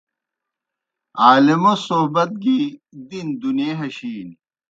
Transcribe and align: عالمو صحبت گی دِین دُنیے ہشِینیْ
عالمو 1.23 1.73
صحبت 1.87 2.31
گی 2.43 2.59
دِین 3.07 3.27
دُنیے 3.41 3.71
ہشِینیْ 3.79 4.35